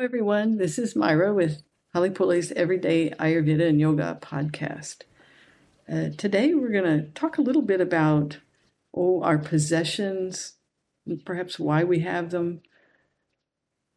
everyone. 0.00 0.58
This 0.58 0.78
is 0.78 0.94
Myra 0.94 1.34
with 1.34 1.62
Hale 1.92 2.10
Pule's 2.10 2.52
Everyday 2.52 3.10
Ayurveda 3.18 3.68
and 3.68 3.80
Yoga 3.80 4.16
podcast. 4.22 4.98
Uh, 5.92 6.10
today, 6.16 6.54
we're 6.54 6.70
going 6.70 6.84
to 6.84 7.10
talk 7.10 7.36
a 7.36 7.42
little 7.42 7.62
bit 7.62 7.80
about 7.80 8.38
oh, 8.94 9.20
our 9.22 9.38
possessions, 9.38 10.54
perhaps 11.24 11.58
why 11.58 11.82
we 11.82 11.98
have 12.00 12.30
them, 12.30 12.60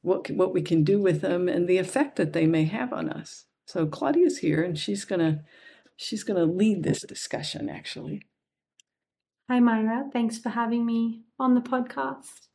what 0.01 0.31
what 0.31 0.55
we 0.55 0.63
can 0.63 0.83
do 0.83 0.99
with 0.99 1.21
them, 1.21 1.47
and 1.47 1.67
the 1.67 1.77
effect 1.77 2.15
that 2.15 2.33
they 2.33 2.47
may 2.47 2.63
have 2.63 2.91
on 2.91 3.07
us. 3.07 3.45
So 3.67 3.85
Claudia's 3.85 4.39
here, 4.39 4.63
and 4.63 4.75
she's 4.75 5.05
gonna 5.05 5.43
she's 5.97 6.23
gonna 6.23 6.45
lead 6.45 6.81
this 6.81 7.03
discussion. 7.03 7.69
Actually, 7.69 8.23
hi 9.47 9.59
Myra, 9.59 10.09
thanks 10.11 10.39
for 10.39 10.49
having 10.49 10.83
me 10.83 11.25
on 11.39 11.53
the 11.53 11.61
podcast. 11.61 12.47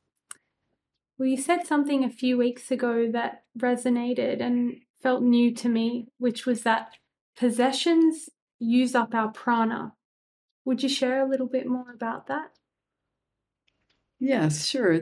Well, 1.19 1.29
you 1.29 1.37
said 1.37 1.67
something 1.67 2.05
a 2.05 2.11
few 2.11 2.37
weeks 2.37 2.71
ago 2.71 3.11
that 3.13 3.45
resonated 3.59 4.43
and 4.43 4.81
felt 5.03 5.23
new 5.23 5.55
to 5.55 5.69
me, 5.69 6.09
which 6.19 6.45
was 6.45 6.63
that 6.63 6.93
possessions 7.39 8.29
use 8.59 8.95
up 8.95 9.15
our 9.15 9.31
prana. 9.31 9.95
Would 10.65 10.83
you 10.83 10.89
share 10.89 11.25
a 11.25 11.29
little 11.29 11.47
bit 11.47 11.67
more 11.67 11.93
about 11.95 12.27
that? 12.27 12.51
Yes, 14.19 14.67
sure. 14.67 15.01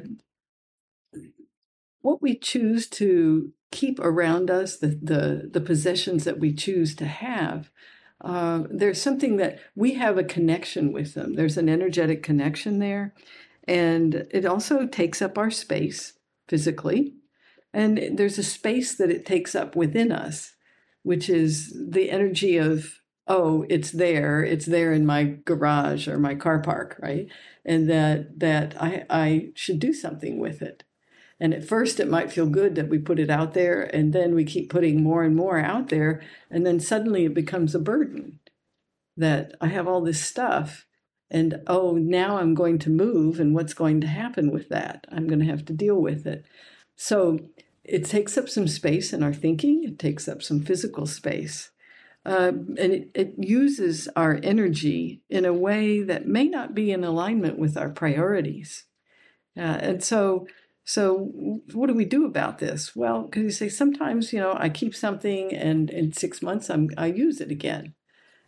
What 2.01 2.21
we 2.21 2.37
choose 2.37 2.87
to 2.91 3.53
keep 3.73 3.99
around 3.99 4.51
us, 4.51 4.77
the, 4.77 4.89
the, 4.89 5.51
the 5.53 5.61
possessions 5.61 6.25
that 6.25 6.39
we 6.39 6.53
choose 6.53 6.95
to 6.97 7.07
have, 7.07 7.71
uh, 8.21 8.65
there's 8.71 9.01
something 9.01 9.37
that 9.37 9.59
we 9.75 9.95
have 9.95 10.17
a 10.17 10.25
connection 10.25 10.93
with 10.93 11.15
them. 11.15 11.35
There's 11.35 11.57
an 11.57 11.69
energetic 11.69 12.23
connection 12.23 12.79
there. 12.79 13.15
And 13.67 14.27
it 14.31 14.45
also 14.45 14.87
takes 14.87 15.23
up 15.23 15.39
our 15.39 15.51
space 15.51 16.15
physically. 16.48 17.15
And 17.73 18.17
there's 18.19 18.39
a 18.39 18.45
space 18.45 18.95
that 18.97 19.11
it 19.11 19.27
takes 19.27 19.55
up 19.55 19.75
within 19.75 20.12
us, 20.12 20.53
which 21.03 21.29
is 21.29 21.77
the 21.91 22.11
energy 22.11 22.56
of, 22.56 23.01
oh, 23.27 23.65
it's 23.69 23.91
there, 23.91 24.45
it's 24.45 24.67
there 24.67 24.93
in 24.93 25.06
my 25.06 25.39
garage 25.45 26.06
or 26.06 26.19
my 26.19 26.34
car 26.34 26.61
park, 26.61 26.97
right? 27.03 27.27
And 27.65 27.89
that 27.89 28.39
that 28.41 28.81
I, 28.81 29.06
I 29.09 29.48
should 29.55 29.81
do 29.81 29.93
something 29.93 30.39
with 30.39 30.62
it. 30.62 30.84
And 31.41 31.53
at 31.53 31.67
first, 31.67 31.99
it 31.99 32.09
might 32.09 32.31
feel 32.31 32.47
good 32.47 32.75
that 32.77 32.89
we 32.89 32.99
put 32.99 33.19
it 33.19 33.31
out 33.31 33.55
there, 33.55 33.83
and 33.83 34.12
then 34.12 34.34
we 34.34 34.45
keep 34.45 34.71
putting 34.71 35.03
more 35.03 35.25
and 35.25 35.34
more 35.34 35.59
out 35.59 35.89
there, 35.89 36.23
and 36.49 36.65
then 36.65 36.78
suddenly 36.78 37.25
it 37.25 37.34
becomes 37.34 37.75
a 37.75 37.81
burden 37.81 38.39
that 39.17 39.55
I 39.61 39.67
have 39.69 39.89
all 39.89 40.01
this 40.01 40.23
stuff 40.23 40.87
and 41.30 41.61
oh, 41.67 41.92
now 41.92 42.39
I'm 42.39 42.55
going 42.55 42.78
to 42.80 42.91
move, 42.91 43.41
and 43.41 43.55
what's 43.55 43.75
going 43.75 44.00
to 44.03 44.06
happen 44.06 44.50
with 44.50 44.69
that? 44.69 45.06
I'm 45.11 45.27
going 45.27 45.41
to 45.41 45.47
have 45.47 45.64
to 45.66 45.72
deal 45.72 45.97
with 45.97 46.27
it. 46.27 46.44
So 46.97 47.39
it 47.83 48.05
takes 48.05 48.39
up 48.39 48.48
some 48.48 48.69
space 48.69 49.12
in 49.12 49.22
our 49.22 49.34
thinking, 49.34 49.84
it 49.84 49.98
takes 49.98 50.28
up 50.28 50.42
some 50.42 50.61
physical 50.62 51.06
space. 51.06 51.70
Uh, 52.27 52.53
and 52.78 52.78
it, 52.78 53.11
it 53.14 53.34
uses 53.36 54.08
our 54.16 54.41
energy 54.42 55.20
in 55.28 55.44
a 55.44 55.53
way 55.53 56.03
that 56.03 56.27
may 56.27 56.44
not 56.48 56.75
be 56.75 56.91
in 56.91 57.05
alignment 57.05 57.59
with 57.59 57.77
our 57.77 57.91
priorities. 57.91 58.86
Uh, 59.56 59.61
and 59.81 60.03
so, 60.03 60.47
so 60.84 61.31
what 61.75 61.86
do 61.88 61.94
we 61.94 62.06
do 62.06 62.25
about 62.25 62.59
this? 62.59 62.97
Well, 62.97 63.22
because 63.22 63.42
you 63.42 63.50
say 63.50 63.69
sometimes, 63.69 64.33
you 64.33 64.41
know, 64.41 64.55
I 64.56 64.70
keep 64.70 64.94
something, 64.94 65.53
and 65.55 65.91
in 65.91 66.12
six 66.12 66.42
months 66.42 66.70
I'm 66.70 66.88
I 66.97 67.06
use 67.06 67.41
it 67.41 67.50
again, 67.50 67.94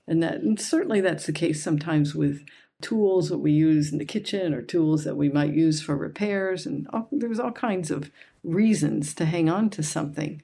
and 0.07 0.23
that 0.23 0.37
and 0.37 0.61
certainly 0.61 1.01
that's 1.01 1.27
the 1.27 1.33
case 1.33 1.63
sometimes 1.63 2.15
with 2.15 2.45
tools 2.83 3.29
that 3.31 3.39
we 3.39 3.53
use 3.53 3.93
in 3.93 3.99
the 3.99 4.05
kitchen 4.05 4.53
or 4.53 4.63
tools 4.63 5.05
that 5.05 5.17
we 5.17 5.29
might 5.29 5.55
use 5.55 5.81
for 5.81 5.97
repairs. 5.97 6.67
And 6.67 6.87
there's 7.11 7.41
all 7.41 7.53
kinds 7.53 7.91
of 7.91 8.11
reasons 8.45 9.15
to 9.15 9.25
hang 9.25 9.49
on 9.49 9.71
to 9.71 9.83
something. 9.83 10.43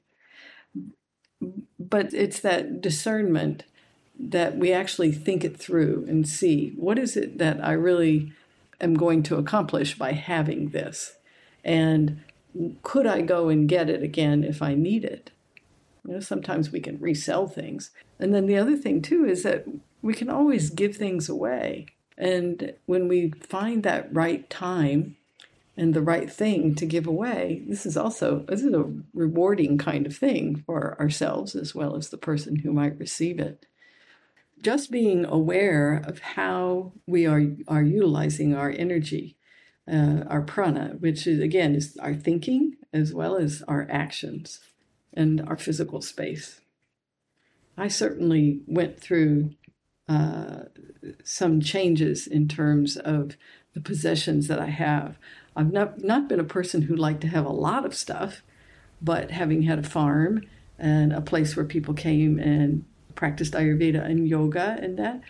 But 1.79 2.13
it's 2.13 2.39
that 2.39 2.81
discernment 2.81 3.65
that 4.19 4.57
we 4.57 4.71
actually 4.71 5.11
think 5.11 5.43
it 5.43 5.57
through 5.57 6.05
and 6.07 6.27
see 6.27 6.73
what 6.75 6.99
is 6.99 7.17
it 7.17 7.37
that 7.39 7.63
I 7.63 7.73
really 7.73 8.31
am 8.79 8.93
going 8.93 9.23
to 9.23 9.37
accomplish 9.37 9.97
by 9.97 10.13
having 10.13 10.69
this? 10.69 11.17
And 11.63 12.21
could 12.83 13.07
I 13.07 13.21
go 13.21 13.49
and 13.49 13.67
get 13.67 13.89
it 13.89 14.03
again 14.03 14.43
if 14.43 14.61
I 14.61 14.75
need 14.75 15.03
it? 15.03 15.31
You 16.05 16.13
know, 16.13 16.19
sometimes 16.19 16.71
we 16.71 16.79
can 16.79 16.99
resell 16.99 17.47
things. 17.47 17.91
And 18.19 18.33
then 18.33 18.45
the 18.45 18.57
other 18.57 18.75
thing, 18.75 19.01
too, 19.01 19.25
is 19.25 19.43
that 19.43 19.65
we 20.01 20.13
can 20.13 20.29
always 20.29 20.69
give 20.69 20.95
things 20.95 21.29
away. 21.29 21.87
And 22.17 22.73
when 22.85 23.07
we 23.07 23.31
find 23.31 23.83
that 23.83 24.13
right 24.13 24.49
time 24.49 25.17
and 25.75 25.93
the 25.93 26.01
right 26.01 26.31
thing 26.31 26.75
to 26.75 26.85
give 26.85 27.07
away, 27.07 27.63
this 27.67 27.85
is 27.85 27.97
also 27.97 28.45
this 28.47 28.61
is 28.61 28.73
a 28.73 28.91
rewarding 29.13 29.77
kind 29.77 30.05
of 30.05 30.15
thing 30.15 30.63
for 30.65 30.99
ourselves 30.99 31.55
as 31.55 31.73
well 31.73 31.95
as 31.95 32.09
the 32.09 32.17
person 32.17 32.57
who 32.57 32.71
might 32.71 32.99
receive 32.99 33.39
it. 33.39 33.65
Just 34.61 34.91
being 34.91 35.25
aware 35.25 36.01
of 36.05 36.19
how 36.19 36.93
we 37.07 37.25
are 37.25 37.43
are 37.67 37.83
utilizing 37.83 38.55
our 38.55 38.69
energy, 38.69 39.35
uh, 39.91 40.23
our 40.27 40.41
prana, 40.41 40.95
which 40.99 41.25
is 41.25 41.39
again 41.39 41.75
is 41.75 41.97
our 41.97 42.13
thinking 42.13 42.75
as 42.93 43.13
well 43.13 43.35
as 43.35 43.63
our 43.67 43.87
actions 43.89 44.59
and 45.13 45.41
our 45.41 45.57
physical 45.57 46.01
space. 46.01 46.61
I 47.75 47.87
certainly 47.87 48.61
went 48.67 48.99
through 48.99 49.55
uh, 50.07 50.63
some 51.23 51.61
changes 51.61 52.27
in 52.27 52.47
terms 52.47 52.97
of 52.97 53.37
the 53.73 53.81
possessions 53.81 54.47
that 54.47 54.59
I 54.59 54.67
have. 54.67 55.17
I've 55.55 55.71
not, 55.71 56.03
not 56.03 56.27
been 56.27 56.39
a 56.39 56.45
person 56.45 56.83
who 56.83 56.95
liked 56.95 57.21
to 57.21 57.27
have 57.27 57.45
a 57.45 57.49
lot 57.49 57.85
of 57.85 57.95
stuff, 57.95 58.41
but 59.01 59.31
having 59.31 59.63
had 59.63 59.79
a 59.79 59.83
farm 59.83 60.43
and 60.79 61.13
a 61.13 61.21
place 61.21 61.55
where 61.55 61.65
people 61.65 61.93
came 61.93 62.39
and 62.39 62.85
practiced 63.15 63.53
Ayurveda 63.53 64.03
and 64.03 64.27
yoga 64.27 64.77
and 64.81 64.97
that, 64.97 65.21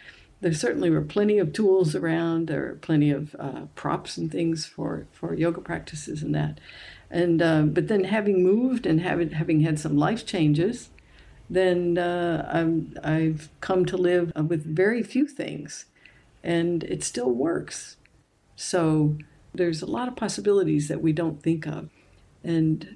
there 0.42 0.54
certainly 0.54 0.90
were 0.90 1.02
plenty 1.02 1.40
of 1.40 1.54
tools 1.54 1.96
around. 1.96 2.48
There 2.48 2.62
were 2.62 2.76
plenty 2.76 3.12
of 3.12 3.36
uh, 3.40 3.62
props 3.76 4.18
and 4.18 4.30
things 4.30 4.66
for, 4.66 5.08
for 5.12 5.34
yoga 5.34 5.62
practices 5.62 6.22
and 6.22 6.36
that. 6.36 6.60
And 7.10 7.42
uh, 7.42 7.62
but 7.62 7.88
then 7.88 8.06
having 8.06 8.44
moved 8.44 8.86
and 8.86 9.00
having 9.00 9.32
having 9.32 9.62
had 9.62 9.80
some 9.80 9.96
life 9.96 10.26
changes, 10.26 10.90
then 11.50 11.98
uh, 11.98 12.92
i 13.04 13.12
have 13.12 13.50
come 13.62 13.86
to 13.86 13.98
live 13.98 14.32
with 14.36 14.66
very 14.66 15.04
few 15.04 15.28
things, 15.28 15.86
and 16.44 16.84
it 16.84 17.04
still 17.04 17.32
works. 17.32 17.98
So 18.56 19.18
there's 19.54 19.82
a 19.82 19.88
lot 19.88 20.08
of 20.08 20.16
possibilities 20.16 20.88
that 20.88 21.02
we 21.02 21.14
don't 21.14 21.42
think 21.42 21.68
of, 21.68 21.90
and 22.44 22.96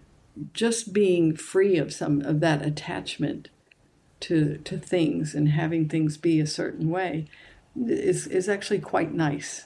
just 0.53 0.93
being 0.93 1.35
free 1.35 1.77
of 1.77 1.93
some 1.93 2.21
of 2.21 2.39
that 2.39 2.65
attachment 2.65 3.49
to 4.19 4.57
to 4.57 4.77
things 4.77 5.35
and 5.35 5.49
having 5.49 5.87
things 5.87 6.17
be 6.17 6.39
a 6.39 6.47
certain 6.47 6.89
way 6.89 7.27
is 7.75 8.27
is 8.27 8.49
actually 8.49 8.79
quite 8.79 9.13
nice. 9.13 9.65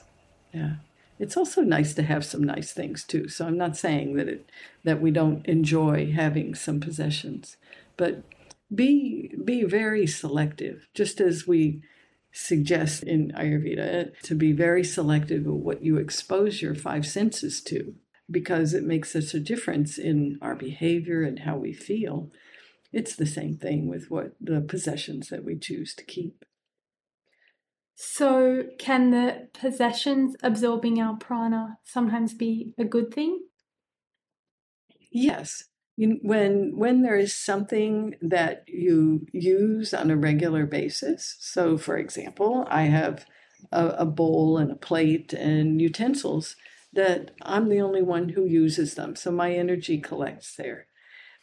Yeah. 0.52 0.74
It's 1.18 1.36
also 1.36 1.62
nice 1.62 1.94
to 1.94 2.02
have 2.02 2.24
some 2.24 2.42
nice 2.42 2.72
things 2.72 3.04
too. 3.04 3.28
So 3.28 3.46
I'm 3.46 3.56
not 3.56 3.76
saying 3.76 4.16
that 4.16 4.28
it 4.28 4.50
that 4.84 5.00
we 5.00 5.10
don't 5.10 5.44
enjoy 5.46 6.12
having 6.12 6.54
some 6.54 6.80
possessions, 6.80 7.56
but 7.96 8.22
be 8.74 9.34
be 9.44 9.64
very 9.64 10.06
selective, 10.06 10.88
just 10.94 11.20
as 11.20 11.46
we 11.46 11.82
suggest 12.32 13.02
in 13.02 13.30
Ayurveda 13.32 14.18
to 14.22 14.34
be 14.34 14.52
very 14.52 14.82
selective 14.82 15.46
of 15.46 15.54
what 15.54 15.84
you 15.84 15.98
expose 15.98 16.62
your 16.62 16.74
five 16.74 17.06
senses 17.06 17.60
to, 17.62 17.94
because 18.30 18.72
it 18.72 18.84
makes 18.84 19.12
such 19.12 19.34
a 19.34 19.40
difference 19.40 19.98
in 19.98 20.38
our 20.40 20.54
behavior 20.54 21.22
and 21.22 21.40
how 21.40 21.56
we 21.56 21.72
feel. 21.72 22.30
It's 22.92 23.16
the 23.16 23.26
same 23.26 23.56
thing 23.56 23.88
with 23.88 24.10
what 24.10 24.32
the 24.40 24.60
possessions 24.60 25.28
that 25.28 25.44
we 25.44 25.58
choose 25.58 25.94
to 25.94 26.04
keep. 26.04 26.44
So, 27.94 28.64
can 28.78 29.10
the 29.10 29.48
possessions 29.52 30.34
absorbing 30.42 31.00
our 31.00 31.16
prana 31.16 31.78
sometimes 31.84 32.34
be 32.34 32.74
a 32.78 32.84
good 32.84 33.12
thing? 33.12 33.42
Yes, 35.10 35.64
when 35.96 36.76
when 36.76 37.02
there 37.02 37.16
is 37.16 37.34
something 37.34 38.14
that 38.22 38.64
you 38.66 39.26
use 39.32 39.92
on 39.92 40.10
a 40.10 40.16
regular 40.16 40.64
basis 40.64 41.36
so 41.40 41.76
for 41.76 41.96
example 41.98 42.66
i 42.70 42.82
have 42.82 43.26
a, 43.70 43.88
a, 43.88 44.06
bowl 44.06 44.58
and 44.58 44.72
a 44.72 44.76
plate 44.76 45.32
and 45.32 45.80
utensils 45.80 46.56
that 46.92 47.32
i'm 47.42 47.68
the 47.68 47.80
only 47.80 48.02
one 48.02 48.30
who 48.30 48.44
uses 48.44 48.94
them 48.94 49.14
so 49.14 49.30
my 49.30 49.52
energy 49.52 49.98
collects 49.98 50.56
there. 50.56 50.86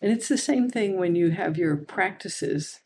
And 0.01 0.13
it's 0.13 0.29
the 0.29 0.37
same 0.37 0.69
thing 0.69 0.97
when 0.97 1.15
you 1.15 1.31
have 1.31 1.57
your 1.57 1.75
practices 1.75 2.79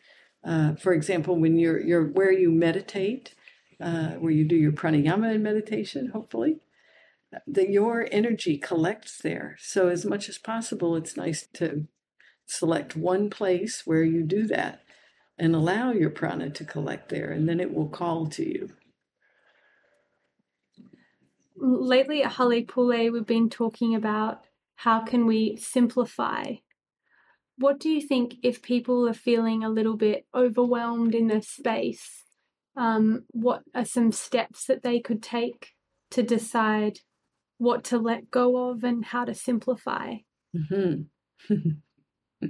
uh, 0.44 0.76
for 0.76 0.94
example 0.94 1.38
when 1.38 1.58
you're 1.58 1.80
you're 1.80 2.06
where 2.06 2.32
you 2.32 2.52
meditate 2.52 3.34
uh, 3.80 4.12
where 4.14 4.32
you 4.32 4.46
do 4.46 4.56
your 4.56 4.74
pranayama 4.74 5.34
and 5.34 5.44
meditation 5.44 6.10
hopefully 6.10 6.58
that 7.48 7.70
your 7.70 8.08
energy 8.12 8.58
collects 8.58 9.18
there. 9.18 9.58
So, 9.60 9.88
as 9.88 10.06
much 10.06 10.30
as 10.30 10.38
possible, 10.38 10.96
it's 10.96 11.18
nice 11.18 11.48
to 11.54 11.88
select 12.46 12.96
one 12.96 13.30
place 13.30 13.84
where 13.86 14.04
you 14.04 14.24
do 14.24 14.46
that 14.48 14.84
and 15.38 15.56
allow 15.56 15.92
your 15.92 16.10
prana 16.10 16.50
to 16.50 16.66
collect 16.66 17.10
there, 17.10 17.32
and 17.32 17.48
then 17.50 17.60
it 17.60 17.74
will 17.74 17.90
call 17.90 18.28
to 18.28 18.48
you. 18.48 18.70
Lately 21.56 22.24
at 22.24 22.34
Hale 22.34 22.64
Pule, 22.64 23.12
we've 23.12 23.26
been 23.26 23.50
talking 23.50 23.96
about 23.96 24.42
how 24.76 25.00
can 25.00 25.26
we 25.26 25.56
simplify 25.56 26.56
what 27.58 27.80
do 27.80 27.90
you 27.90 28.02
think 28.02 28.36
if 28.42 28.62
people 28.62 29.08
are 29.08 29.14
feeling 29.14 29.64
a 29.64 29.70
little 29.70 29.96
bit 29.96 30.26
overwhelmed 30.34 31.14
in 31.14 31.28
this 31.28 31.48
space? 31.48 32.24
Um, 32.76 33.26
what 33.30 33.64
are 33.76 33.86
some 33.86 34.12
steps 34.12 34.66
that 34.66 34.82
they 34.82 35.00
could 35.00 35.22
take 35.22 35.74
to 36.12 36.24
decide 36.24 37.00
what 37.58 37.84
to 37.86 37.98
let 37.98 38.32
go 38.32 38.70
of 38.70 38.84
and 38.84 39.06
how 39.06 39.26
to 39.26 39.34
simplify? 39.34 40.18
Mm-hmm. 40.56 41.72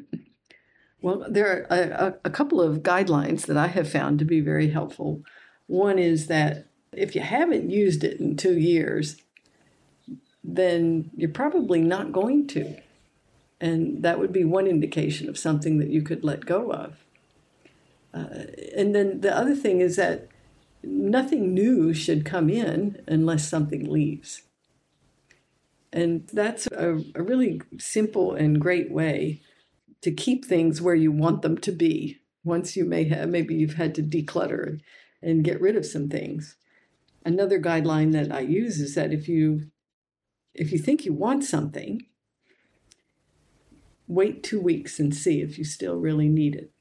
well, 1.01 1.25
there 1.29 1.67
are 1.69 1.77
a, 1.77 2.15
a 2.25 2.29
couple 2.29 2.61
of 2.61 2.83
guidelines 2.83 3.45
that 3.45 3.57
I 3.57 3.67
have 3.67 3.89
found 3.89 4.19
to 4.19 4.25
be 4.25 4.41
very 4.41 4.69
helpful. 4.69 5.21
One 5.67 6.00
is 6.00 6.27
that 6.27 6.67
if 6.91 7.15
you 7.15 7.21
haven't 7.21 7.69
used 7.69 8.03
it 8.03 8.19
in 8.19 8.35
two 8.35 8.57
years, 8.57 9.17
then 10.44 11.09
you're 11.15 11.29
probably 11.29 11.81
not 11.81 12.11
going 12.11 12.47
to. 12.47 12.75
And 13.61 14.03
that 14.03 14.19
would 14.19 14.33
be 14.33 14.44
one 14.44 14.67
indication 14.67 15.29
of 15.29 15.38
something 15.38 15.77
that 15.79 15.89
you 15.89 16.01
could 16.01 16.23
let 16.23 16.45
go 16.45 16.71
of. 16.71 16.97
Uh, 18.13 18.45
and 18.75 18.94
then 18.94 19.21
the 19.21 19.35
other 19.35 19.56
thing 19.56 19.79
is 19.79 19.95
that 19.95 20.27
nothing 20.83 21.53
new 21.53 21.94
should 21.94 22.25
come 22.25 22.49
in 22.49 23.01
unless 23.07 23.47
something 23.47 23.89
leaves. 23.89 24.44
And 25.94 26.28
that's 26.34 26.66
a, 26.68 26.98
a 27.13 27.22
really 27.22 27.62
simple 27.78 28.34
and 28.34 28.60
great 28.60 28.92
way 28.92 29.42
to 30.01 30.12
keep 30.12 30.44
things 30.44 30.81
where 30.81 30.95
you 30.95 31.12
want 31.12 31.44
them 31.44 31.57
to 31.60 31.72
be. 31.72 32.19
Once 32.44 32.75
you 32.75 32.84
may 32.84 33.06
have, 33.06 33.30
maybe 33.30 33.54
you've 33.54 33.75
had 33.75 33.95
to 33.95 34.04
declutter 34.04 34.80
and 35.22 35.45
get 35.45 35.62
rid 35.62 35.78
of 35.78 35.86
some 35.86 36.10
things. 36.10 36.57
Another 37.24 37.60
guideline 37.60 38.12
that 38.12 38.34
I 38.34 38.42
use 38.42 38.81
is 38.81 38.95
that 38.95 39.13
if 39.13 39.30
you 39.30 39.69
if 40.54 40.72
you 40.72 40.78
think 40.78 41.06
you 41.06 41.13
want 41.13 41.44
something, 41.44 42.01
wait 44.07 44.44
two 44.44 44.62
weeks 44.62 45.00
and 45.00 45.16
see 45.16 45.42
if 45.42 45.57
you 45.57 45.63
still 45.63 45.95
really 45.95 46.28
need 46.28 46.56
it. 46.56 46.72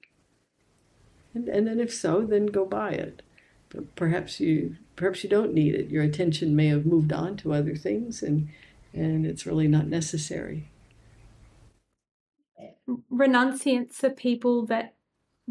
And, 1.32 1.48
and 1.48 1.66
then 1.66 1.80
if 1.80 1.94
so, 1.94 2.26
then 2.26 2.46
go 2.46 2.66
buy 2.66 2.90
it. 2.90 3.22
But 3.68 3.94
perhaps 3.94 4.40
you 4.40 4.76
perhaps 4.96 5.22
you 5.22 5.30
don't 5.30 5.54
need 5.54 5.74
it. 5.74 5.90
Your 5.90 6.02
attention 6.02 6.56
may 6.56 6.68
have 6.68 6.86
moved 6.86 7.12
on 7.12 7.36
to 7.38 7.54
other 7.54 7.76
things 7.76 8.22
and 8.22 8.48
and 8.92 9.26
it's 9.26 9.46
really 9.46 9.68
not 9.68 9.86
necessary. 9.86 10.70
Renunciants 13.12 14.02
are 14.04 14.10
people 14.10 14.66
that 14.66 14.94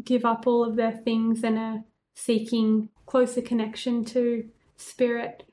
give 0.02 0.24
up 0.24 0.46
all 0.46 0.64
of 0.64 0.76
their 0.76 0.92
things 0.92 1.42
and 1.42 1.58
are 1.58 1.84
seeking 2.14 2.88
closer 3.06 3.42
connection 3.42 4.04
to 4.04 4.48
spirit. 4.76 5.44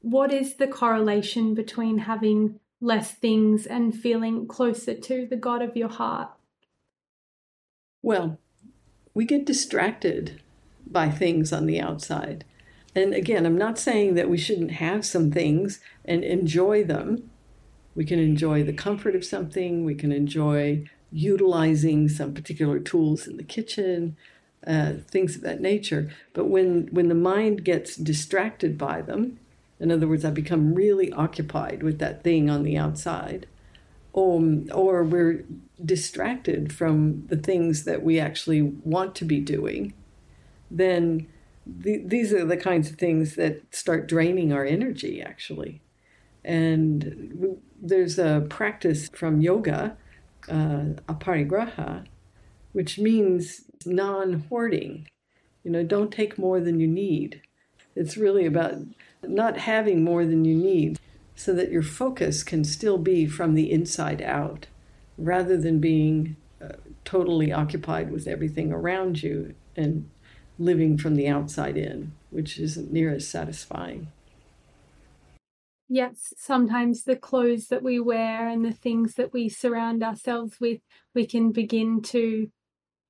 What 0.00 0.32
is 0.32 0.56
the 0.56 0.66
correlation 0.66 1.54
between 1.54 1.98
having 1.98 2.58
less 2.80 3.12
things 3.12 3.66
and 3.66 3.94
feeling 3.94 4.46
closer 4.46 4.94
to 4.94 5.26
the 5.26 5.36
God 5.36 5.62
of 5.62 5.76
your 5.76 5.88
heart? 5.88 6.30
Well, 8.02 8.38
we 9.12 9.24
get 9.26 9.44
distracted 9.44 10.40
by 10.86 11.10
things 11.10 11.52
on 11.52 11.66
the 11.66 11.80
outside. 11.80 12.44
And 12.94 13.14
again, 13.14 13.46
I'm 13.46 13.58
not 13.58 13.78
saying 13.78 14.14
that 14.14 14.28
we 14.28 14.38
shouldn't 14.38 14.72
have 14.72 15.04
some 15.04 15.30
things 15.30 15.80
and 16.04 16.24
enjoy 16.24 16.84
them. 16.84 17.30
We 17.94 18.04
can 18.04 18.18
enjoy 18.18 18.62
the 18.62 18.72
comfort 18.72 19.14
of 19.14 19.24
something, 19.24 19.84
we 19.84 19.94
can 19.94 20.12
enjoy 20.12 20.88
utilizing 21.12 22.08
some 22.08 22.34
particular 22.34 22.78
tools 22.78 23.26
in 23.26 23.36
the 23.36 23.42
kitchen, 23.42 24.16
uh, 24.66 24.94
things 25.08 25.36
of 25.36 25.42
that 25.42 25.60
nature. 25.60 26.10
But 26.32 26.46
when, 26.46 26.88
when 26.92 27.08
the 27.08 27.14
mind 27.14 27.64
gets 27.64 27.96
distracted 27.96 28.78
by 28.78 29.02
them, 29.02 29.38
in 29.78 29.90
other 29.90 30.06
words, 30.06 30.24
I 30.24 30.30
become 30.30 30.74
really 30.74 31.10
occupied 31.12 31.82
with 31.82 31.98
that 31.98 32.22
thing 32.22 32.50
on 32.50 32.62
the 32.62 32.76
outside. 32.76 33.46
Um, 34.14 34.66
or 34.72 35.04
we're 35.04 35.44
distracted 35.82 36.72
from 36.72 37.26
the 37.28 37.36
things 37.36 37.84
that 37.84 38.02
we 38.02 38.18
actually 38.20 38.60
want 38.62 39.14
to 39.16 39.24
be 39.24 39.40
doing, 39.40 39.94
then 40.70 41.28
the, 41.66 42.02
these 42.04 42.32
are 42.32 42.44
the 42.44 42.56
kinds 42.56 42.90
of 42.90 42.96
things 42.96 43.36
that 43.36 43.62
start 43.74 44.08
draining 44.08 44.52
our 44.52 44.64
energy, 44.64 45.22
actually. 45.22 45.80
And 46.44 47.58
there's 47.80 48.18
a 48.18 48.46
practice 48.48 49.08
from 49.10 49.40
yoga, 49.40 49.96
uh, 50.48 50.94
aparigraha, 51.08 52.06
which 52.72 52.98
means 52.98 53.62
non 53.84 54.44
hoarding. 54.48 55.08
You 55.64 55.70
know, 55.70 55.82
don't 55.82 56.12
take 56.12 56.38
more 56.38 56.60
than 56.60 56.80
you 56.80 56.86
need. 56.86 57.42
It's 57.94 58.16
really 58.16 58.46
about 58.46 58.76
not 59.22 59.58
having 59.58 60.02
more 60.02 60.24
than 60.24 60.44
you 60.44 60.56
need 60.56 60.98
so 61.34 61.52
that 61.54 61.70
your 61.70 61.82
focus 61.82 62.42
can 62.42 62.64
still 62.64 62.98
be 62.98 63.26
from 63.26 63.54
the 63.54 63.70
inside 63.70 64.22
out 64.22 64.66
rather 65.18 65.56
than 65.56 65.80
being 65.80 66.36
uh, 66.62 66.72
totally 67.04 67.52
occupied 67.52 68.10
with 68.10 68.26
everything 68.26 68.72
around 68.72 69.22
you 69.22 69.54
and 69.76 70.08
living 70.60 70.98
from 70.98 71.16
the 71.16 71.26
outside 71.26 71.76
in, 71.76 72.12
which 72.28 72.58
isn't 72.58 72.92
near 72.92 73.12
as 73.12 73.26
satisfying. 73.26 74.08
Yes, 75.88 76.32
sometimes 76.36 77.02
the 77.02 77.16
clothes 77.16 77.66
that 77.68 77.82
we 77.82 77.98
wear 77.98 78.46
and 78.46 78.64
the 78.64 78.72
things 78.72 79.14
that 79.14 79.32
we 79.32 79.48
surround 79.48 80.04
ourselves 80.04 80.60
with, 80.60 80.80
we 81.14 81.26
can 81.26 81.50
begin 81.50 82.02
to 82.02 82.48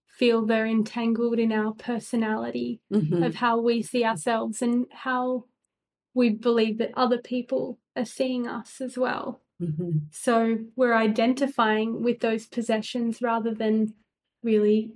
feel 0.09 0.47
they're 0.47 0.67
entangled 0.67 1.39
in 1.39 1.53
our 1.53 1.73
personality 1.73 2.81
mm-hmm. 2.91 3.23
of 3.23 3.35
how 3.35 3.61
we 3.61 3.83
see 3.83 4.05
ourselves 4.05 4.63
and 4.63 4.87
how 4.91 5.45
we 6.15 6.31
believe 6.31 6.79
that 6.79 6.93
other 6.97 7.19
people 7.19 7.79
are 7.97 8.05
seeing 8.05 8.47
us 8.47 8.81
as 8.81 8.97
well. 8.97 9.41
Mm-hmm. 9.61 9.99
So 10.11 10.59
we're 10.77 10.95
identifying 10.95 12.03
with 12.03 12.21
those 12.21 12.47
possessions 12.47 13.21
rather 13.21 13.53
than 13.53 13.95
really 14.43 14.95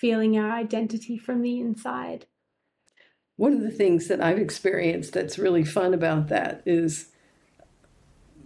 feeling 0.00 0.38
our 0.38 0.50
identity 0.50 1.18
from 1.18 1.42
the 1.42 1.60
inside. 1.60 2.26
One 3.36 3.52
of 3.52 3.62
the 3.62 3.70
things 3.70 4.08
that 4.08 4.22
I've 4.22 4.38
experienced 4.38 5.12
that's 5.12 5.38
really 5.38 5.64
fun 5.64 5.94
about 5.94 6.28
that 6.28 6.62
is 6.66 7.10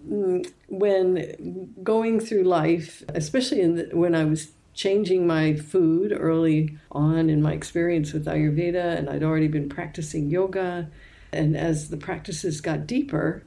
mm, 0.07 0.51
when 0.69 1.75
going 1.83 2.21
through 2.21 2.45
life, 2.45 3.03
especially 3.15 3.67
the, 3.67 3.97
when 3.97 4.15
I 4.15 4.25
was 4.25 4.53
changing 4.75 5.27
my 5.27 5.55
food 5.55 6.17
early 6.19 6.79
on 6.91 7.29
in 7.29 7.43
my 7.43 7.53
experience 7.53 8.13
with 8.13 8.27
Ayurveda, 8.27 8.97
and 8.99 9.09
I'd 9.09 9.23
already 9.23 9.49
been 9.49 9.69
practicing 9.69 10.31
yoga 10.31 10.89
and 11.33 11.57
as 11.57 11.89
the 11.89 11.97
practices 11.97 12.61
got 12.61 12.87
deeper, 12.87 13.43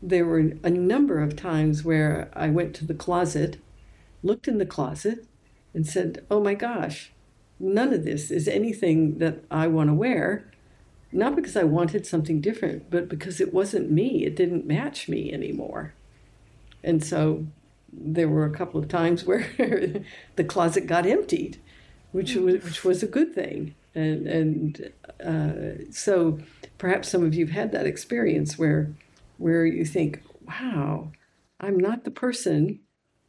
there 0.00 0.24
were 0.24 0.52
a 0.62 0.70
number 0.70 1.20
of 1.20 1.36
times 1.36 1.84
where 1.84 2.30
I 2.34 2.48
went 2.48 2.74
to 2.76 2.86
the 2.86 2.94
closet, 2.94 3.58
looked 4.22 4.46
in 4.46 4.58
the 4.58 4.66
closet, 4.66 5.26
and 5.74 5.86
said, 5.86 6.24
Oh 6.30 6.40
my 6.40 6.54
gosh, 6.54 7.12
none 7.60 7.92
of 7.92 8.04
this 8.04 8.30
is 8.30 8.48
anything 8.48 9.18
that 9.18 9.44
I 9.50 9.68
want 9.68 9.90
to 9.90 9.94
wear. 9.94 10.50
Not 11.12 11.36
because 11.36 11.56
I 11.56 11.64
wanted 11.64 12.06
something 12.06 12.40
different, 12.40 12.90
but 12.90 13.08
because 13.08 13.40
it 13.40 13.52
wasn't 13.52 13.90
me. 13.90 14.24
It 14.24 14.36
didn't 14.36 14.66
match 14.66 15.08
me 15.08 15.32
anymore. 15.32 15.92
And 16.82 17.04
so 17.04 17.46
there 17.92 18.28
were 18.28 18.44
a 18.44 18.56
couple 18.56 18.80
of 18.80 18.88
times 18.88 19.24
where 19.26 19.46
the 20.36 20.44
closet 20.44 20.86
got 20.86 21.06
emptied, 21.06 21.58
which 22.12 22.34
was, 22.34 22.62
which 22.64 22.84
was 22.84 23.02
a 23.02 23.08
good 23.08 23.34
thing. 23.34 23.74
And, 23.94 24.26
and 24.28 24.92
uh, 25.24 25.90
so 25.92 26.38
perhaps 26.78 27.08
some 27.08 27.24
of 27.24 27.34
you 27.34 27.46
have 27.46 27.54
had 27.54 27.72
that 27.72 27.86
experience 27.86 28.56
where, 28.56 28.94
where 29.38 29.66
you 29.66 29.84
think, 29.84 30.22
wow, 30.46 31.10
I'm 31.58 31.76
not 31.76 32.04
the 32.04 32.12
person 32.12 32.80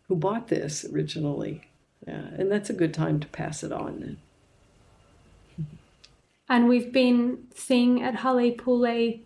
who 0.07 0.15
bought 0.15 0.50
this 0.50 0.85
originally. 0.85 1.63
Yeah, 2.08 2.25
and 2.38 2.51
that's 2.51 2.70
a 2.70 2.74
good 2.74 2.93
time 2.93 3.20
to 3.20 3.27
pass 3.27 3.63
it 3.63 3.72
on. 3.72 4.17
And 6.50 6.67
we've 6.67 6.91
been 6.91 7.48
seeing 7.55 8.03
at 8.03 8.17
Hale 8.17 8.51
Pule 8.51 9.22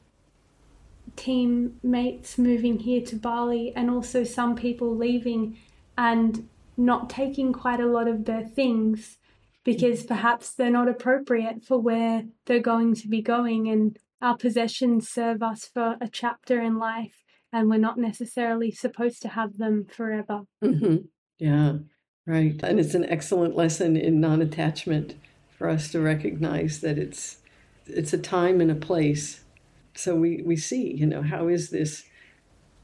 teammates 1.16 2.38
moving 2.38 2.78
here 2.78 3.02
to 3.02 3.16
Bali 3.16 3.74
and 3.76 3.90
also 3.90 4.24
some 4.24 4.56
people 4.56 4.96
leaving 4.96 5.58
and 5.98 6.48
not 6.78 7.10
taking 7.10 7.52
quite 7.52 7.80
a 7.80 7.88
lot 7.88 8.08
of 8.08 8.26
their 8.26 8.44
things 8.44 9.18
because 9.64 10.04
perhaps 10.04 10.52
they're 10.52 10.70
not 10.70 10.88
appropriate 10.88 11.64
for 11.64 11.80
where 11.80 12.26
they're 12.46 12.60
going 12.60 12.94
to 12.94 13.08
be 13.08 13.22
going 13.22 13.68
and 13.70 13.98
our 14.22 14.38
possessions 14.38 15.10
serve 15.10 15.42
us 15.42 15.66
for 15.66 15.98
a 16.00 16.08
chapter 16.08 16.62
in 16.62 16.78
life 16.78 17.24
and 17.52 17.70
we're 17.70 17.78
not 17.78 17.98
necessarily 17.98 18.72
supposed 18.72 19.22
to 19.22 19.30
have 19.30 19.58
them 19.58 19.86
forever. 19.86 20.42
Mm-hmm. 20.64 20.98
Yeah, 21.40 21.78
right. 22.26 22.60
And 22.64 22.80
it's 22.80 22.96
an 22.96 23.06
excellent 23.06 23.56
lesson 23.56 23.96
in 23.98 24.20
non-attachment 24.20 25.16
for 25.58 25.70
us 25.70 25.92
to 25.92 26.00
recognize 26.00 26.82
that 26.82 26.98
it's 26.98 27.38
it's 27.88 28.14
a 28.14 28.18
time 28.18 28.62
and 28.62 28.72
a 28.72 28.76
place. 28.76 29.42
So 29.96 30.16
we 30.16 30.42
we 30.44 30.58
see, 30.58 30.94
you 30.94 31.06
know, 31.06 31.22
how 31.22 31.48
is 31.48 31.70
this 31.70 32.06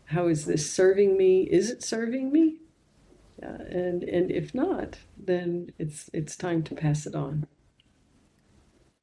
how 0.06 0.28
is 0.28 0.46
this 0.46 0.72
serving 0.72 1.18
me? 1.18 1.44
Is 1.44 1.70
it 1.70 1.84
serving 1.84 2.32
me? 2.32 2.58
Uh, 3.42 3.64
and 3.70 4.04
and 4.04 4.32
if 4.32 4.54
not, 4.54 5.00
then 5.18 5.72
it's 5.80 6.10
it's 6.14 6.36
time 6.36 6.64
to 6.64 6.76
pass 6.76 7.06
it 7.06 7.16
on. 7.16 7.48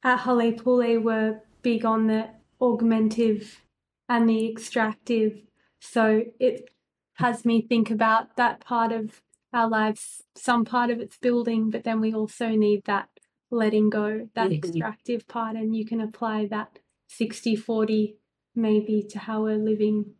At 0.03 0.21
Hale 0.21 0.53
Pule, 0.53 0.99
we're 0.99 1.41
big 1.61 1.83
on 1.83 2.07
the 2.07 2.29
augmentive 2.61 3.57
and 4.07 4.29
the 4.29 4.49
extractive, 4.49 5.41
so 5.79 6.23
it 6.39 6.69
has 7.15 7.43
me 7.43 7.61
think 7.61 7.91
about 7.91 8.37
that 8.37 8.61
part 8.61 8.93
of 8.93 9.21
our 9.53 9.69
lives, 9.69 10.23
some 10.35 10.65
part 10.65 10.89
of 10.89 10.99
it's 10.99 11.17
building, 11.17 11.69
but 11.69 11.83
then 11.83 11.99
we 11.99 12.13
also 12.13 12.49
need 12.49 12.85
that 12.85 13.09
letting 13.51 13.89
go, 13.89 14.29
that 14.35 14.49
mm-hmm. 14.49 14.53
extractive 14.53 15.27
part. 15.27 15.55
And 15.55 15.75
you 15.75 15.85
can 15.85 16.01
apply 16.01 16.47
that 16.47 16.79
60 17.07 17.55
40 17.55 18.15
maybe 18.55 19.05
to 19.09 19.19
how 19.19 19.43
we're 19.43 19.57
living 19.57 20.13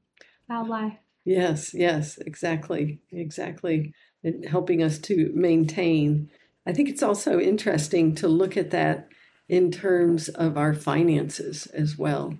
our 0.49 0.65
life. 0.65 0.97
Yes, 1.25 1.73
yes, 1.73 2.17
exactly, 2.17 3.01
exactly. 3.11 3.93
And 4.23 4.45
helping 4.45 4.81
us 4.81 4.97
to 4.99 5.31
maintain. 5.33 6.29
I 6.65 6.73
think 6.73 6.89
it's 6.89 7.03
also 7.03 7.39
interesting 7.39 8.15
to 8.15 8.27
look 8.27 8.57
at 8.57 8.71
that 8.71 9.09
in 9.47 9.71
terms 9.71 10.29
of 10.29 10.57
our 10.57 10.73
finances 10.73 11.67
as 11.67 11.97
well. 11.97 12.35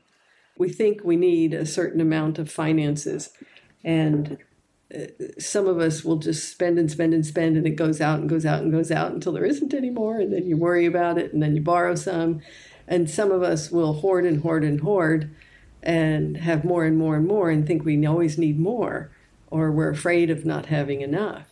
We 0.58 0.70
think 0.70 1.04
we 1.04 1.16
need 1.16 1.54
a 1.54 1.66
certain 1.66 2.02
amount 2.02 2.38
of 2.38 2.52
finances, 2.52 3.30
and 3.84 4.38
some 5.38 5.68
of 5.68 5.80
us 5.80 6.04
will 6.04 6.18
just 6.18 6.50
spend 6.50 6.80
and 6.80 6.90
spend 6.90 7.14
and 7.14 7.26
spend, 7.26 7.58
and 7.58 7.68
it 7.68 7.76
goes 7.76 8.02
out 8.02 8.20
and 8.20 8.30
goes 8.30 8.46
out 8.46 8.62
and 8.62 8.72
goes 8.72 8.92
out 8.92 9.12
until 9.12 9.34
there 9.34 9.46
isn't 9.46 9.74
any 9.74 9.90
more, 9.90 10.20
and 10.20 10.34
then 10.34 10.48
you 10.48 10.58
worry 10.58 10.86
about 10.86 11.18
it, 11.18 11.32
and 11.32 11.44
then 11.44 11.56
you 11.56 11.62
borrow 11.62 11.96
some. 11.96 12.42
And 12.88 13.10
some 13.10 13.32
of 13.32 13.44
us 13.44 13.70
will 13.70 13.94
hoard 13.94 14.26
and 14.26 14.42
hoard 14.42 14.64
and 14.64 14.82
hoard 14.82 15.30
and 15.84 16.38
have 16.38 16.66
more 16.66 16.86
and 16.86 16.98
more 16.98 17.16
and 17.16 17.28
more 17.28 17.50
and 17.50 17.66
think 17.66 17.86
we 17.86 18.04
always 18.06 18.38
need 18.38 18.60
more, 18.60 19.12
or 19.52 19.72
we're 19.72 19.92
afraid 19.92 20.30
of 20.30 20.46
not 20.46 20.66
having 20.66 21.02
enough. 21.02 21.52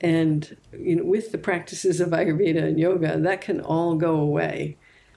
And 0.00 0.56
you 0.72 0.96
know, 0.96 1.04
with 1.04 1.32
the 1.32 1.38
practices 1.38 2.00
of 2.00 2.10
Ayurveda 2.10 2.62
and 2.62 2.78
yoga, 2.78 3.18
that 3.18 3.40
can 3.40 3.60
all 3.60 3.94
go 3.96 4.16
away 4.16 4.76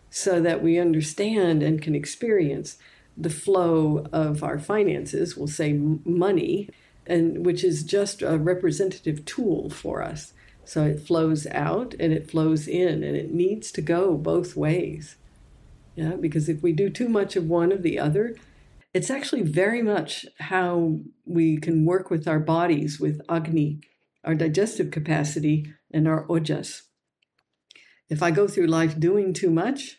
so 0.10 0.40
that 0.42 0.64
we 0.64 0.80
understand 0.80 1.62
and 1.62 1.82
can 1.82 1.96
experience 1.96 2.78
the 3.18 3.30
flow 3.30 4.08
of 4.12 4.44
our 4.44 4.58
finances, 4.58 5.38
we'll 5.38 5.48
say 5.48 5.74
money, 5.74 6.70
and 7.12 7.46
which 7.46 7.62
is 7.62 7.84
just 7.84 8.22
a 8.22 8.38
representative 8.38 9.26
tool 9.26 9.70
for 9.70 10.02
us. 10.02 10.32
So 10.64 10.86
it 10.86 11.06
flows 11.06 11.46
out 11.48 11.94
and 12.00 12.14
it 12.14 12.32
flows 12.32 12.70
in, 12.70 13.04
and 13.04 13.18
it 13.18 13.34
needs 13.34 13.70
to 13.74 13.82
go 13.82 14.16
both 14.16 14.56
ways. 14.56 15.18
Yeah, 15.96 16.16
because 16.16 16.48
if 16.48 16.64
we 16.64 16.72
do 16.72 16.90
too 16.90 17.10
much 17.10 17.36
of 17.36 17.50
one 17.50 17.74
or 17.74 17.78
the 17.78 18.00
other, 18.00 18.38
it's 18.94 19.10
actually 19.10 19.42
very 19.42 19.82
much 19.82 20.26
how 20.40 21.00
we 21.26 21.58
can 21.58 21.86
work 21.86 22.10
with 22.10 22.30
our 22.30 22.40
bodies, 22.40 22.98
with 22.98 23.20
Agni, 23.28 23.82
our 24.24 24.34
digestive 24.34 24.90
capacity, 24.90 25.74
and 25.94 26.08
our 26.08 26.26
ojas. 26.28 26.84
If 28.10 28.24
I 28.24 28.32
go 28.32 28.48
through 28.48 28.68
life 28.68 28.98
doing 28.98 29.34
too 29.34 29.50
much 29.50 29.98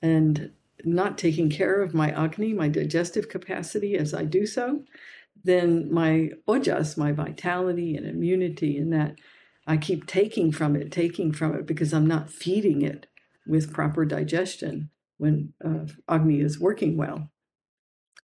and 0.00 0.52
not 0.84 1.18
taking 1.18 1.50
care 1.50 1.82
of 1.82 1.92
my 1.92 2.10
Agni, 2.12 2.52
my 2.52 2.68
digestive 2.68 3.28
capacity 3.28 3.96
as 3.96 4.14
I 4.14 4.24
do 4.24 4.46
so, 4.46 4.84
then 5.44 5.92
my 5.92 6.30
ojas, 6.48 6.96
my 6.96 7.12
vitality 7.12 7.96
and 7.96 8.06
immunity, 8.06 8.76
and 8.76 8.92
that 8.92 9.16
I 9.66 9.76
keep 9.76 10.06
taking 10.06 10.52
from 10.52 10.76
it, 10.76 10.90
taking 10.90 11.32
from 11.32 11.54
it 11.54 11.66
because 11.66 11.92
I'm 11.92 12.06
not 12.06 12.30
feeding 12.30 12.82
it 12.82 13.06
with 13.46 13.72
proper 13.72 14.04
digestion 14.04 14.90
when 15.18 15.52
uh, 15.64 15.86
Agni 16.08 16.40
is 16.40 16.58
working 16.58 16.96
well. 16.96 17.30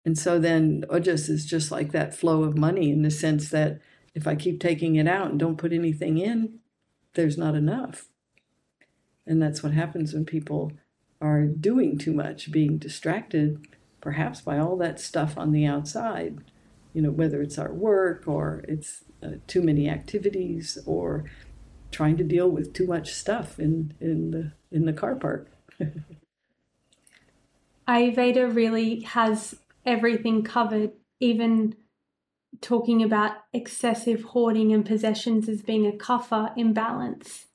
And 0.05 0.17
so 0.17 0.39
then 0.39 0.83
ojas 0.89 1.29
is 1.29 1.45
just 1.45 1.71
like 1.71 1.91
that 1.91 2.15
flow 2.15 2.43
of 2.43 2.57
money 2.57 2.91
in 2.91 3.01
the 3.01 3.11
sense 3.11 3.49
that 3.49 3.79
if 4.15 4.25
I 4.27 4.35
keep 4.35 4.59
taking 4.59 4.95
it 4.95 5.07
out 5.07 5.29
and 5.29 5.39
don't 5.39 5.57
put 5.57 5.73
anything 5.73 6.17
in, 6.17 6.59
there's 7.13 7.37
not 7.37 7.55
enough. 7.55 8.07
And 9.25 9.41
that's 9.41 9.61
what 9.61 9.73
happens 9.73 10.13
when 10.13 10.25
people 10.25 10.71
are 11.19 11.45
doing 11.45 11.97
too 11.97 12.13
much, 12.13 12.51
being 12.51 12.77
distracted 12.77 13.67
perhaps 14.01 14.41
by 14.41 14.57
all 14.57 14.77
that 14.77 14.99
stuff 14.99 15.37
on 15.37 15.51
the 15.51 15.65
outside, 15.65 16.39
you 16.93 17.01
know, 17.01 17.11
whether 17.11 17.41
it's 17.41 17.57
our 17.57 17.73
work 17.73 18.23
or 18.27 18.63
it's 18.67 19.03
uh, 19.23 19.31
too 19.47 19.61
many 19.61 19.89
activities 19.89 20.77
or 20.85 21.25
trying 21.91 22.17
to 22.17 22.23
deal 22.23 22.49
with 22.49 22.73
too 22.73 22.87
much 22.87 23.13
stuff 23.13 23.59
in, 23.59 23.93
in, 23.99 24.31
the, 24.31 24.51
in 24.71 24.85
the 24.85 24.93
car 24.93 25.15
park. 25.15 25.49
Ayurveda 27.87 28.53
really 28.53 29.01
has 29.01 29.55
everything 29.85 30.43
covered, 30.43 30.91
even 31.19 31.75
talking 32.59 33.03
about 33.03 33.33
excessive 33.53 34.23
hoarding 34.23 34.73
and 34.73 34.85
possessions 34.85 35.47
as 35.47 35.61
being 35.61 35.87
a 35.87 35.91
kapha 35.91 36.51
imbalance. 36.57 37.45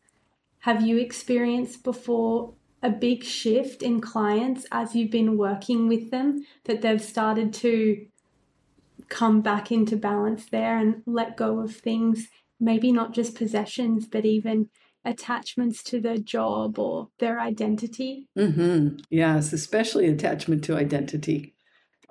Have 0.60 0.82
you 0.82 0.98
experienced 0.98 1.82
before 1.82 2.54
a 2.82 2.90
big 2.90 3.24
shift 3.24 3.82
in 3.82 4.00
clients 4.00 4.66
as 4.72 4.94
you've 4.94 5.10
been 5.10 5.36
working 5.36 5.86
with 5.86 6.10
them 6.10 6.44
that 6.64 6.82
they've 6.82 7.02
started 7.02 7.52
to 7.54 8.06
come 9.12 9.42
back 9.42 9.71
into 9.71 9.97
balance 9.97 10.47
there 10.47 10.78
and 10.78 11.02
let 11.07 11.37
go 11.37 11.61
of 11.61 11.76
things, 11.76 12.28
maybe 12.59 12.90
not 12.90 13.12
just 13.12 13.37
possessions, 13.37 14.07
but 14.07 14.25
even 14.25 14.71
attachments 15.04 15.83
to 15.83 16.00
their 16.00 16.19
job 16.19 16.78
or 16.78 17.09
their 17.19 17.38
identity? 17.40 18.28
Mm-hmm. 18.37 18.97
Yes, 19.11 19.52
especially 19.52 20.07
attachment 20.09 20.64
to 20.64 20.76
identity 20.76 21.54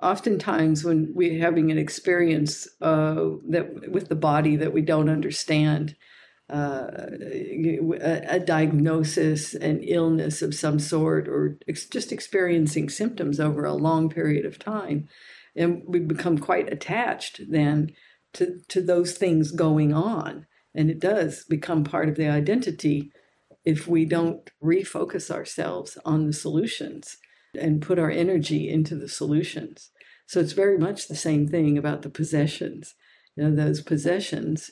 oftentimes 0.02 0.84
when 0.84 1.12
we're 1.14 1.40
having 1.40 1.70
an 1.70 1.78
experience 1.78 2.68
uh, 2.80 3.30
that 3.48 3.90
with 3.90 4.08
the 4.08 4.16
body 4.16 4.56
that 4.56 4.72
we 4.72 4.82
don't 4.82 5.08
understand, 5.08 5.94
uh, 6.50 6.88
a, 7.22 7.78
a, 8.28 8.40
diagnosis, 8.40 9.54
an 9.54 9.80
illness 9.82 10.42
of 10.42 10.54
some 10.54 10.78
sort, 10.78 11.28
or 11.28 11.56
ex- 11.68 11.86
just 11.86 12.12
experiencing 12.12 12.90
symptoms 12.90 13.40
over 13.40 13.64
a 13.64 13.72
long 13.72 14.10
period 14.10 14.44
of 14.44 14.58
time, 14.58 15.08
and 15.54 15.82
we 15.86 16.00
become 16.00 16.38
quite 16.38 16.72
attached 16.72 17.40
then 17.48 17.92
to 18.34 18.60
to 18.68 18.80
those 18.80 19.12
things 19.12 19.52
going 19.52 19.92
on, 19.92 20.46
and 20.74 20.90
it 20.90 20.98
does 20.98 21.44
become 21.44 21.84
part 21.84 22.08
of 22.08 22.16
the 22.16 22.28
identity 22.28 23.12
if 23.64 23.86
we 23.86 24.04
don't 24.04 24.50
refocus 24.62 25.30
ourselves 25.30 25.98
on 26.04 26.26
the 26.26 26.32
solutions 26.32 27.18
and 27.58 27.82
put 27.82 27.98
our 27.98 28.10
energy 28.10 28.68
into 28.68 28.96
the 28.96 29.08
solutions. 29.08 29.90
So 30.26 30.40
it's 30.40 30.52
very 30.52 30.78
much 30.78 31.08
the 31.08 31.16
same 31.16 31.46
thing 31.46 31.76
about 31.76 32.02
the 32.02 32.10
possessions. 32.10 32.94
You 33.36 33.44
know, 33.44 33.54
those 33.54 33.80
possessions 33.82 34.70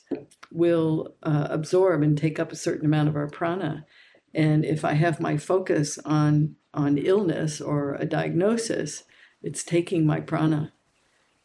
will 0.51 1.15
uh, 1.23 1.49
absorb 1.51 2.03
and 2.03 2.17
take 2.17 2.39
up 2.39 2.53
a 2.53 2.57
certain 2.57 2.87
amount 2.87 3.09
of 3.09 3.17
our 3.17 3.29
prana. 3.29 3.87
And 4.35 4.65
if 4.65 4.85
I 4.85 4.95
have 4.95 5.21
my 5.21 5.37
focus 5.37 5.99
on 6.05 6.57
on 6.73 6.99
illness 6.99 7.61
or 7.61 7.95
a 7.95 8.07
diagnosis, 8.07 9.03
it's 9.43 9.65
taking 9.65 10.07
my 10.07 10.21
prana, 10.21 10.73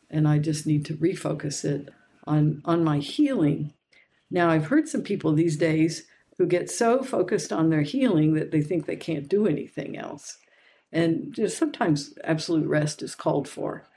and 0.10 0.28
I 0.28 0.40
just 0.40 0.66
need 0.66 0.86
to 0.86 0.96
refocus 0.96 1.64
it 1.64 1.90
on 2.26 2.62
on 2.66 2.84
my 2.84 3.00
healing. 3.00 3.74
Now 4.30 4.50
I've 4.50 4.68
heard 4.68 4.88
some 4.88 5.04
people 5.04 5.34
these 5.34 5.58
days 5.58 6.08
who 6.38 6.46
get 6.46 6.70
so 6.70 7.02
focused 7.02 7.54
on 7.54 7.70
their 7.70 7.82
healing 7.82 8.34
that 8.34 8.52
they 8.52 8.62
think 8.62 8.86
they 8.86 8.96
can't 8.96 9.30
do 9.30 9.48
anything 9.48 9.98
else. 9.98 10.38
And 10.92 11.34
just 11.34 11.58
sometimes 11.58 12.14
absolute 12.24 12.68
rest 12.68 13.02
is 13.02 13.16
called 13.16 13.48
for. 13.48 13.88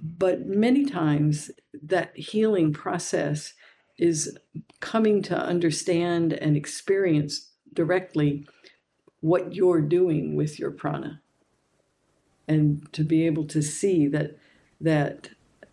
But 0.00 0.46
many 0.46 0.84
times 0.84 1.50
that 1.82 2.16
healing 2.16 2.72
process 2.72 3.54
is 3.98 4.36
coming 4.80 5.22
to 5.22 5.36
understand 5.36 6.32
and 6.32 6.56
experience 6.56 7.50
directly 7.74 8.46
what 9.20 9.54
you're 9.54 9.80
doing 9.80 10.36
with 10.36 10.58
your 10.58 10.70
prana 10.70 11.20
and 12.48 12.90
to 12.92 13.04
be 13.04 13.26
able 13.26 13.44
to 13.46 13.62
see 13.62 14.06
that 14.08 14.36
that 14.80 15.30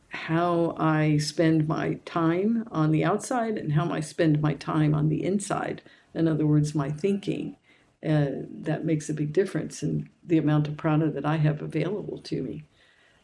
how 0.10 0.75
I 0.77 1.17
spend 1.17 1.67
my 1.67 1.96
time 2.05 2.67
on 2.72 2.91
the 2.91 3.03
outside 3.03 3.58
and 3.58 3.74
how 3.74 3.91
I 3.91 4.00
spend 4.00 4.41
my 4.41 4.53
time 4.53 4.96
on 4.96 5.10
the 5.10 5.24
inside. 5.24 5.82
In 6.13 6.27
other 6.27 6.46
words, 6.46 6.75
my 6.75 6.89
thinking. 6.89 7.58
Uh, 8.05 8.44
that 8.51 8.86
makes 8.86 9.10
a 9.10 9.13
big 9.15 9.34
difference 9.34 9.82
in 9.82 10.08
the 10.24 10.38
amount 10.38 10.67
of 10.67 10.77
prana 10.77 11.10
that 11.10 11.25
I 11.25 11.38
have 11.38 11.60
available 11.62 12.20
to 12.20 12.44
me. 12.44 12.63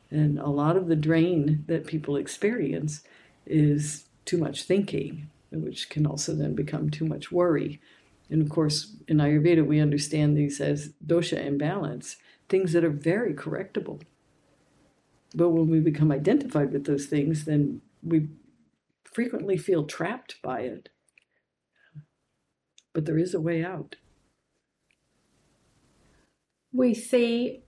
And 0.10 0.40
a 0.40 0.50
lot 0.50 0.76
of 0.76 0.88
the 0.88 0.96
drain 0.96 1.64
that 1.68 1.86
people 1.86 2.16
experience 2.16 3.04
is 3.46 4.06
too 4.26 4.38
much 4.38 4.64
thinking, 4.64 5.30
which 5.52 5.90
can 5.90 6.08
also 6.08 6.34
then 6.34 6.56
become 6.56 6.90
too 6.90 7.06
much 7.06 7.32
worry. 7.32 7.80
And 8.30 8.42
of 8.42 8.50
course, 8.50 8.96
in 9.08 9.18
Ayurveda, 9.18 9.66
we 9.66 9.80
understand 9.80 10.36
these 10.36 10.60
as 10.60 10.94
dosha 11.06 11.46
imbalance, 11.46 12.18
things 12.52 12.74
that 12.74 12.84
are 12.84 12.90
very 12.90 13.34
correctable. 13.34 14.02
But 15.34 15.50
when 15.50 15.70
we 15.70 15.80
become 15.80 16.12
identified 16.12 16.72
with 16.72 16.86
those 16.86 17.06
things, 17.06 17.46
then 17.46 17.82
we 18.04 18.28
frequently 19.04 19.58
feel 19.58 19.86
trapped 19.86 20.42
by 20.44 20.62
it. 20.62 20.90
But 22.94 23.06
there 23.06 23.18
is 23.18 23.34
a 23.34 23.42
way 23.42 23.64
out. 23.64 23.96
We 26.74 26.94
see 26.94 27.64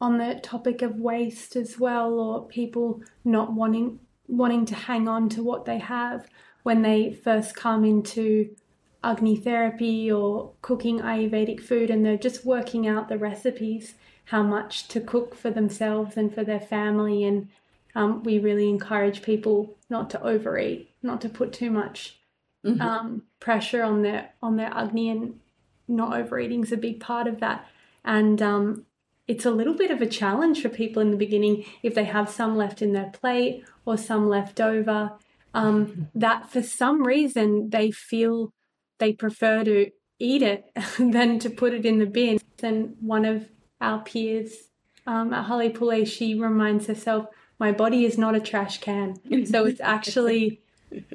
on 0.00 0.18
the 0.18 0.38
topic 0.42 0.82
of 0.82 1.00
waste 1.00 1.56
as 1.56 1.78
well, 1.78 2.20
or 2.20 2.46
people 2.46 3.02
not 3.24 3.52
wanting 3.52 4.00
wanting 4.28 4.66
to 4.66 4.74
hang 4.74 5.08
on 5.08 5.28
to 5.30 5.42
what 5.42 5.64
they 5.64 5.78
have 5.78 6.28
when 6.62 6.82
they 6.82 7.10
first 7.10 7.56
come 7.56 7.82
into 7.82 8.54
Agni 9.02 9.36
therapy 9.36 10.12
or 10.12 10.52
cooking 10.60 11.00
Ayurvedic 11.00 11.60
food 11.60 11.88
and 11.88 12.04
they're 12.04 12.18
just 12.18 12.44
working 12.44 12.86
out 12.86 13.08
the 13.08 13.16
recipes, 13.16 13.94
how 14.28 14.42
much 14.42 14.88
to 14.88 15.00
cook 15.00 15.34
for 15.34 15.50
themselves 15.50 16.16
and 16.16 16.34
for 16.34 16.44
their 16.44 16.60
family. 16.60 17.24
And 17.24 17.48
um, 17.94 18.22
we 18.22 18.38
really 18.38 18.68
encourage 18.68 19.22
people 19.22 19.76
not 19.88 20.10
to 20.10 20.22
overeat, 20.22 20.90
not 21.02 21.22
to 21.22 21.30
put 21.30 21.52
too 21.52 21.70
much 21.70 22.18
mm-hmm. 22.64 22.80
um, 22.80 23.22
pressure 23.40 23.82
on 23.82 24.02
their 24.02 24.30
on 24.42 24.56
their 24.56 24.70
agni 24.74 25.08
and 25.08 25.40
not 25.88 26.14
overeating 26.14 26.62
is 26.62 26.72
a 26.72 26.76
big 26.76 27.00
part 27.00 27.26
of 27.26 27.40
that. 27.40 27.66
And 28.04 28.42
um, 28.42 28.84
it's 29.26 29.46
a 29.46 29.50
little 29.50 29.74
bit 29.74 29.90
of 29.90 30.02
a 30.02 30.06
challenge 30.06 30.60
for 30.60 30.68
people 30.68 31.00
in 31.00 31.10
the 31.10 31.16
beginning 31.16 31.64
if 31.82 31.94
they 31.94 32.04
have 32.04 32.28
some 32.28 32.54
left 32.54 32.82
in 32.82 32.92
their 32.92 33.10
plate 33.10 33.64
or 33.86 33.96
some 33.96 34.28
left 34.28 34.60
over. 34.60 35.12
Um, 35.54 36.08
that 36.14 36.50
for 36.50 36.62
some 36.62 37.06
reason 37.06 37.70
they 37.70 37.90
feel 37.90 38.52
they 38.98 39.14
prefer 39.14 39.64
to 39.64 39.90
eat 40.18 40.42
it 40.42 40.70
than 40.98 41.38
to 41.38 41.48
put 41.48 41.72
it 41.72 41.86
in 41.86 41.98
the 41.98 42.06
bin. 42.06 42.38
And 42.62 42.96
one 43.00 43.24
of 43.24 43.48
our 43.80 44.00
peers 44.00 44.68
um, 45.06 45.32
at 45.32 45.46
Hale 45.46 45.70
Pule, 45.70 46.04
she 46.04 46.34
reminds 46.34 46.86
herself, 46.86 47.26
my 47.58 47.72
body 47.72 48.04
is 48.04 48.18
not 48.18 48.34
a 48.34 48.40
trash 48.40 48.78
can. 48.78 49.16
So 49.46 49.64
it's 49.66 49.80
actually, 49.80 50.60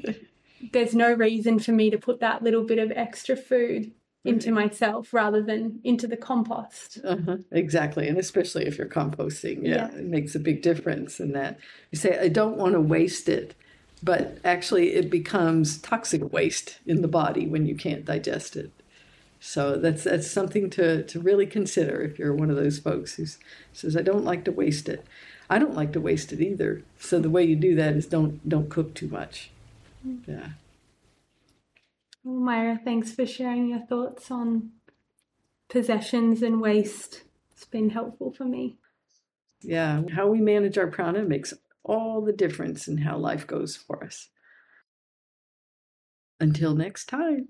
there's 0.71 0.95
no 0.95 1.13
reason 1.13 1.59
for 1.59 1.71
me 1.71 1.89
to 1.89 1.97
put 1.97 2.19
that 2.19 2.43
little 2.43 2.63
bit 2.63 2.79
of 2.79 2.91
extra 2.91 3.35
food 3.35 3.91
into 4.25 4.51
myself 4.51 5.13
rather 5.13 5.41
than 5.41 5.79
into 5.83 6.07
the 6.07 6.17
compost. 6.17 6.99
Uh-huh. 7.03 7.37
Exactly. 7.51 8.07
And 8.07 8.17
especially 8.17 8.65
if 8.65 8.77
you're 8.77 8.87
composting, 8.87 9.59
yeah, 9.63 9.89
yeah, 9.91 9.97
it 9.97 10.05
makes 10.05 10.33
a 10.33 10.39
big 10.39 10.61
difference 10.61 11.19
in 11.19 11.33
that. 11.33 11.59
You 11.91 11.97
say, 11.97 12.17
I 12.17 12.29
don't 12.29 12.57
want 12.57 12.73
to 12.73 12.81
waste 12.81 13.27
it, 13.27 13.53
but 14.01 14.37
actually 14.43 14.93
it 14.93 15.09
becomes 15.09 15.77
toxic 15.77 16.31
waste 16.31 16.79
in 16.85 17.01
the 17.01 17.07
body 17.07 17.47
when 17.47 17.65
you 17.65 17.75
can't 17.75 18.05
digest 18.05 18.55
it. 18.55 18.71
So 19.45 19.75
that's 19.75 20.05
that's 20.05 20.31
something 20.31 20.69
to, 20.69 21.03
to 21.03 21.19
really 21.19 21.45
consider 21.45 22.01
if 22.01 22.17
you're 22.17 22.33
one 22.33 22.49
of 22.49 22.55
those 22.55 22.79
folks 22.79 23.15
who 23.15 23.25
says, 23.73 23.97
I 23.97 24.01
don't 24.01 24.23
like 24.23 24.45
to 24.45 24.53
waste 24.53 24.87
it. 24.87 25.05
I 25.49 25.59
don't 25.59 25.75
like 25.75 25.91
to 25.93 25.99
waste 25.99 26.31
it 26.31 26.39
either. 26.39 26.81
So 26.97 27.19
the 27.19 27.29
way 27.29 27.43
you 27.43 27.57
do 27.57 27.75
that 27.75 27.93
is 27.97 28.05
don't 28.05 28.47
don't 28.47 28.69
cook 28.69 28.93
too 28.93 29.09
much. 29.09 29.51
Mm. 30.07 30.21
Yeah. 30.25 30.47
Well, 32.23 32.39
Myra, 32.39 32.79
thanks 32.85 33.11
for 33.11 33.25
sharing 33.25 33.67
your 33.67 33.81
thoughts 33.81 34.31
on 34.31 34.71
possessions 35.69 36.41
and 36.41 36.61
waste. 36.61 37.23
It's 37.51 37.65
been 37.65 37.89
helpful 37.89 38.31
for 38.31 38.45
me. 38.45 38.77
Yeah, 39.61 40.03
how 40.15 40.27
we 40.27 40.39
manage 40.39 40.77
our 40.77 40.87
prana 40.87 41.23
makes 41.23 41.53
all 41.83 42.21
the 42.21 42.31
difference 42.31 42.87
in 42.87 42.99
how 42.99 43.17
life 43.17 43.45
goes 43.45 43.75
for 43.75 44.05
us. 44.05 44.29
Until 46.39 46.75
next 46.75 47.09
time. 47.09 47.49